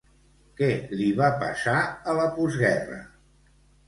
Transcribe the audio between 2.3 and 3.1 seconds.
postguerra?